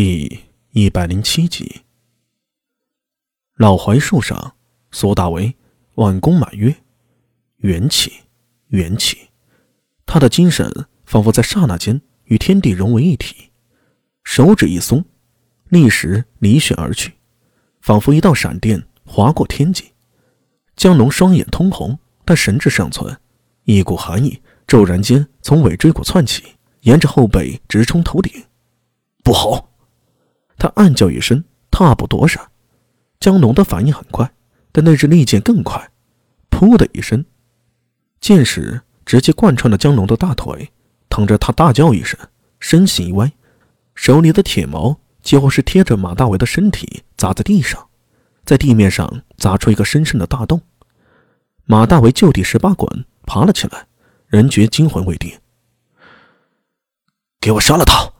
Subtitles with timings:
[0.00, 1.82] 第一百零七集，
[3.56, 4.54] 老槐树上，
[4.92, 5.56] 苏大为
[5.96, 6.72] 挽弓满月，
[7.56, 8.12] 元气，
[8.68, 9.18] 元气，
[10.06, 10.72] 他的精神
[11.04, 13.50] 仿佛在刹那间与天地融为一体，
[14.22, 15.04] 手指一松，
[15.68, 17.14] 立时离旋而去，
[17.80, 19.92] 仿佛一道闪电划过天际。
[20.76, 23.18] 江龙双眼通红，但神智尚存，
[23.64, 26.44] 一股寒意骤然间从尾椎骨窜起，
[26.82, 28.44] 沿着后背直冲头顶，
[29.24, 29.67] 不好！
[30.58, 32.50] 他暗叫一声，踏步躲闪。
[33.20, 34.30] 江龙的反应很快，
[34.72, 35.90] 但那支利剑更快。
[36.50, 37.24] 噗的一声，
[38.20, 40.72] 剑矢直接贯穿了江龙的大腿，
[41.08, 42.18] 疼着他大叫一声，
[42.58, 43.32] 身形一歪，
[43.94, 47.88] 手里的铁矛几乎是贴着马大伟的身体砸在地上，
[48.44, 50.60] 在地面上砸出一个深深的大洞。
[51.64, 53.86] 马大伟就地十八滚，爬了起来，
[54.26, 55.38] 人觉惊魂未定。
[57.40, 58.12] 给我杀了他！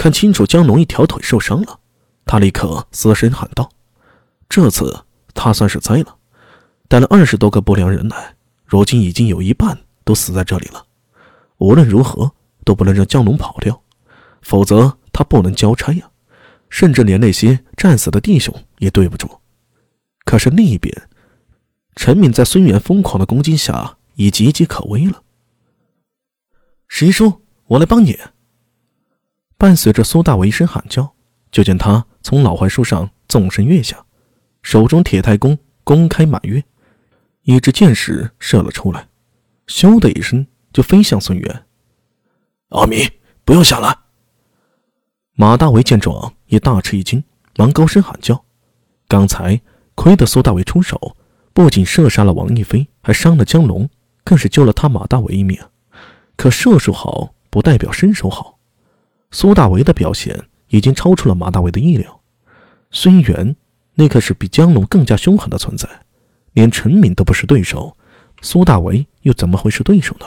[0.00, 1.78] 看清楚，江龙一条腿受伤了，
[2.24, 3.68] 他立刻嘶声喊道
[4.48, 6.16] ：“这次他算是栽了，
[6.88, 10.86] 带了二十多个不良人来，如今已经有一半都死在这里了。
[11.58, 12.32] 无论如何
[12.64, 13.82] 都不能让江龙跑掉，
[14.40, 16.10] 否则他不能交差呀，
[16.70, 19.28] 甚至连那些战死的弟兄也对不住。
[20.24, 21.10] 可是另一边，
[21.96, 25.22] 陈敏在孙元疯狂的攻击下已岌岌可危了。
[26.88, 28.18] 十一叔，我来帮你。”
[29.60, 31.12] 伴随着苏大伟一声喊叫，
[31.52, 34.06] 就见他从老槐树上纵身跃下，
[34.62, 36.64] 手中铁太弓弓开满月，
[37.42, 39.08] 一支箭矢射了出来，
[39.66, 41.66] 咻的一声就飞向孙元。
[42.70, 43.06] 阿弥，
[43.44, 43.94] 不要下来！
[45.34, 47.22] 马大为见状也大吃一惊，
[47.58, 48.42] 忙高声喊叫。
[49.08, 49.60] 刚才
[49.94, 51.18] 亏得苏大为出手，
[51.52, 53.90] 不仅射杀了王一飞，还伤了江龙，
[54.24, 55.60] 更是救了他马大为一命。
[56.34, 58.56] 可射术好不代表身手好。
[59.30, 62.20] 苏大为的表现已经超出了马大为的意料。
[62.90, 63.56] 孙元
[63.94, 65.88] 那可是比江龙更加凶狠的存在，
[66.52, 67.96] 连陈敏都不是对手，
[68.40, 70.26] 苏大为又怎么会是对手呢？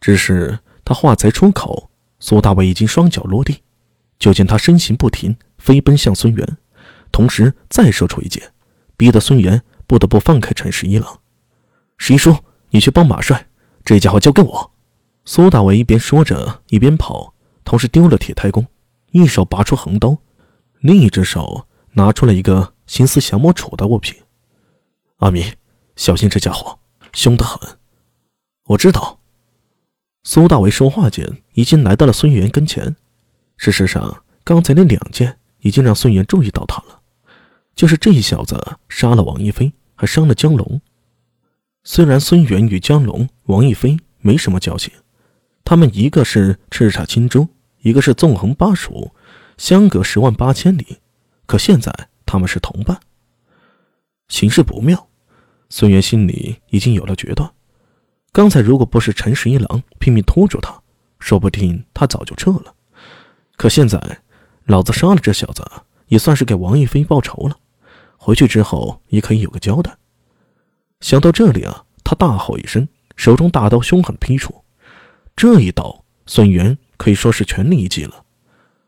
[0.00, 3.62] 只是他话才出口，苏大为已经双脚落地，
[4.18, 6.58] 就见他身形不停，飞奔向孙元，
[7.10, 8.52] 同时再射出一箭，
[8.96, 11.20] 逼得孙元不得不放开陈十一郎。
[11.96, 12.36] 十一叔，
[12.70, 13.46] 你去帮马帅，
[13.84, 14.72] 这家伙交给我。
[15.24, 17.33] 苏大为一边说着，一边跑。
[17.64, 18.66] 同时丢了铁太弓，
[19.10, 20.16] 一手拔出横刀，
[20.80, 24.14] 另一只手拿出了一个心思降魔杵的物品。
[25.16, 25.44] 阿弥，
[25.96, 26.78] 小心这家伙，
[27.12, 27.58] 凶得很。
[28.66, 29.18] 我知道。
[30.26, 32.96] 苏大为说话间，已经来到了孙元跟前。
[33.56, 37.00] 事实上，刚才那两剑已经让孙元注意到他了。
[37.74, 40.80] 就是这一小子杀了王一飞，还伤了江龙。
[41.82, 44.92] 虽然孙元与江龙、王一飞没什么交情，
[45.64, 47.46] 他们一个是叱咤青州。
[47.84, 49.12] 一个是纵横巴蜀，
[49.58, 51.00] 相隔十万八千里，
[51.44, 51.92] 可现在
[52.24, 52.98] 他们是同伴。
[54.28, 55.06] 形势不妙，
[55.68, 57.52] 孙元心里已经有了决断。
[58.32, 60.82] 刚才如果不是陈十一郎拼命拖住他，
[61.18, 62.74] 说不定他早就撤了。
[63.58, 64.00] 可现在，
[64.64, 65.62] 老子杀了这小子，
[66.06, 67.58] 也算是给王一飞报仇了。
[68.16, 69.94] 回去之后也可以有个交代。
[71.00, 74.64] 想到这里啊，他大吼一声，手中大刀凶狠劈出。
[75.36, 76.78] 这一刀，孙元。
[76.96, 78.24] 可以说是全力一击了，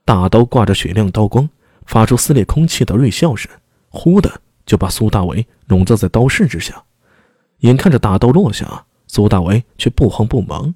[0.05, 1.49] 大刀挂着雪亮刀光，
[1.87, 3.51] 发出撕裂空气的锐笑声，
[3.89, 6.85] 忽的就把苏大为笼罩在刀势之下。
[7.61, 10.75] 眼看着大刀落下，苏大为却不慌不忙，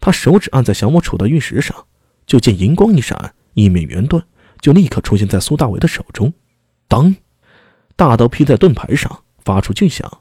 [0.00, 1.86] 他手指按在降魔杵的玉石上，
[2.26, 4.22] 就见银光一闪，一面圆盾
[4.60, 6.32] 就立刻出现在苏大为的手中。
[6.88, 7.14] 当，
[7.94, 10.20] 大刀劈在盾牌上，发出巨响。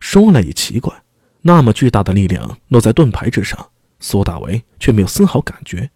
[0.00, 1.02] 说来也奇怪，
[1.42, 3.70] 那么巨大的力量落在盾牌之上。
[4.00, 5.90] 苏大为却没有丝毫感觉，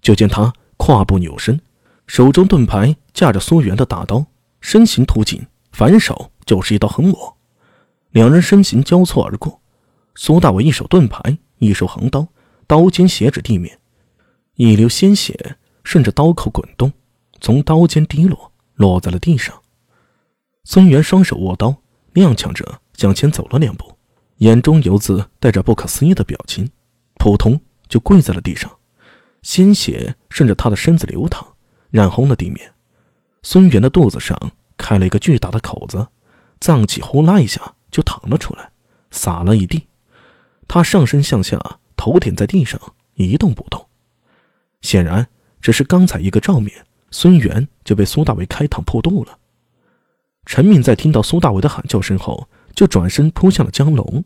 [0.00, 1.60] 就见他跨步扭身，
[2.06, 4.26] 手中盾牌架着苏元的大刀，
[4.60, 7.36] 身形突进，反手就是一刀横抹。
[8.10, 9.60] 两人身形交错而过，
[10.14, 12.28] 苏大为一手盾牌，一手横刀，
[12.66, 13.78] 刀尖斜指地面，
[14.54, 16.92] 一流鲜血顺着刀口滚动，
[17.40, 19.60] 从刀尖滴落，落在了地上。
[20.62, 21.76] 孙元双手握刀，
[22.14, 23.96] 踉跄着向前走了两步，
[24.36, 26.70] 眼中犹自带着不可思议的表情。
[27.24, 28.70] 扑通就跪在了地上，
[29.40, 31.42] 鲜血顺着他的身子流淌，
[31.90, 32.74] 染红了地面。
[33.42, 34.38] 孙元的肚子上
[34.76, 36.06] 开了一个巨大的口子，
[36.60, 38.70] 脏器呼啦一下就淌了出来，
[39.10, 39.88] 洒了一地。
[40.68, 41.58] 他上身向下，
[41.96, 42.78] 头点在地上，
[43.14, 43.86] 一动不动。
[44.82, 45.26] 显然，
[45.62, 49.38] 只是刚才一个照面，孙元就被苏大为开膛破肚了。
[50.44, 54.22] 陈敏在听到苏大为的喊叫声后，就转身扑向了江龙。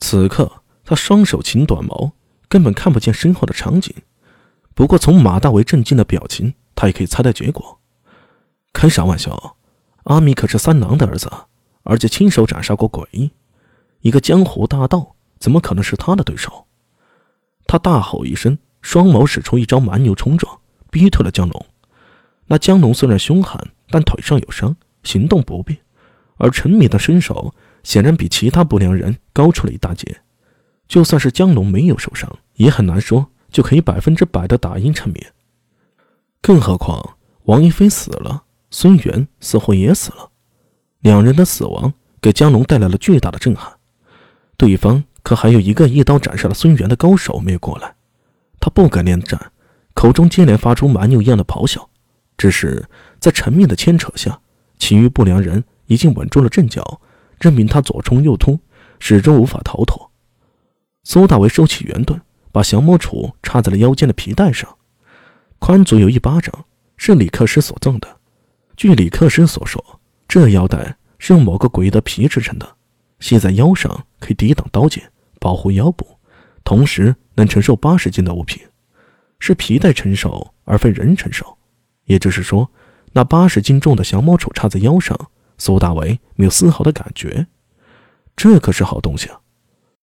[0.00, 0.52] 此刻，
[0.84, 2.12] 他双手擎短矛。
[2.52, 3.94] 根本看不见身后的场景，
[4.74, 7.80] 不过从马大为震惊的表情他也可以猜到结果。
[8.74, 9.56] 开啥玩笑？
[10.02, 11.32] 阿米可是三郎的儿子，
[11.82, 13.30] 而且亲手斩杀过鬼，
[14.02, 16.66] 一个江湖大盗，怎么可能是他的对手？
[17.66, 20.60] 他大吼一声，双眸使出一招蛮牛冲撞，
[20.90, 21.66] 逼退了江龙。
[22.48, 25.78] 那江龙虽然凶悍，但腿上有伤，行动不便，
[26.36, 30.20] 而陈敏的身手显然比其他不良人高出了一大截。
[30.92, 35.24] 就算是江龙没有受伤，也很难说就可以百分之百的打赢陈敏。
[36.42, 38.42] 更何况王一飞死了。
[38.70, 40.30] 孙元似乎也死了，
[41.00, 43.72] 两人的死亡给江龙带来了巨大的震撼。
[44.58, 47.94] 对方可还有一个一刀斩杀了孙元的高手没有过来，
[48.60, 49.50] 他不敢恋战，
[49.94, 51.88] 口中接连发出蛮牛一样的咆哮。
[52.36, 52.86] 只是
[53.18, 54.38] 在陈面的牵扯下，
[54.78, 57.00] 其余不良人已经稳住了阵脚，
[57.40, 58.60] 任凭他左冲右突，
[58.98, 60.11] 始终无法逃脱。
[61.04, 62.20] 苏大为收起圆盾，
[62.52, 64.76] 把降魔杵插在了腰间的皮带上，
[65.58, 66.64] 宽足有一巴掌，
[66.96, 68.20] 是李克师所赠的。
[68.76, 72.76] 据李克师所说，这腰带是用某个诡异的皮制成的，
[73.18, 75.10] 系在腰上可以抵挡刀剑，
[75.40, 76.06] 保护腰部，
[76.62, 78.62] 同时能承受八十斤的物品。
[79.40, 81.58] 是皮带承受，而非人承受。
[82.04, 82.70] 也就是说，
[83.12, 85.18] 那八十斤重的降魔杵插在腰上，
[85.58, 87.48] 苏大为没有丝毫的感觉。
[88.36, 89.40] 这可是好东西啊！